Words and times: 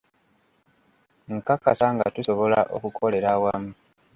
Nkakasa 1.35 1.87
nga 1.95 2.07
tusobola 2.15 2.59
okukolera 2.75 3.27
awamu. 3.35 3.71